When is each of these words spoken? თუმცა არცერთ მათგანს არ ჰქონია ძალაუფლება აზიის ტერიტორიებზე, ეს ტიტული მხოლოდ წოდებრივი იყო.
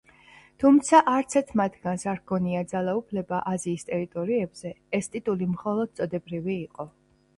თუმცა 0.61 1.01
არცერთ 1.11 1.51
მათგანს 1.61 2.07
არ 2.13 2.17
ჰქონია 2.21 2.63
ძალაუფლება 2.73 3.41
აზიის 3.53 3.85
ტერიტორიებზე, 3.91 4.73
ეს 5.01 5.13
ტიტული 5.17 5.51
მხოლოდ 5.57 5.97
წოდებრივი 6.01 6.55
იყო. 6.67 6.89